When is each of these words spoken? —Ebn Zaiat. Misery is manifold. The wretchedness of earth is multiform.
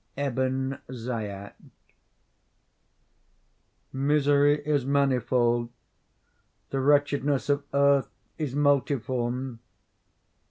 —Ebn 0.17 0.79
Zaiat. 0.91 1.53
Misery 3.93 4.59
is 4.67 4.83
manifold. 4.83 5.69
The 6.71 6.79
wretchedness 6.79 7.49
of 7.49 7.63
earth 7.71 8.09
is 8.35 8.55
multiform. 8.55 9.59